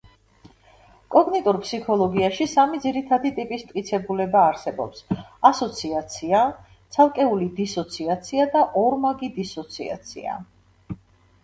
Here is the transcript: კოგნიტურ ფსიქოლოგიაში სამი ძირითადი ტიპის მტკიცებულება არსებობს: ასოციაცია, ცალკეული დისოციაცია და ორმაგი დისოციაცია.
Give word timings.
კოგნიტურ 1.15 1.59
ფსიქოლოგიაში 1.65 2.47
სამი 2.53 2.79
ძირითადი 2.85 3.31
ტიპის 3.41 3.65
მტკიცებულება 3.67 4.41
არსებობს: 4.53 5.05
ასოციაცია, 5.51 6.41
ცალკეული 6.97 7.53
დისოციაცია 7.63 8.51
და 8.59 8.67
ორმაგი 8.87 9.33
დისოციაცია. 9.41 10.43